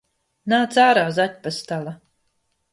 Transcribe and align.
Nāc 0.53 0.73
ārā, 0.85 1.05
zaķpastala! 1.19 1.97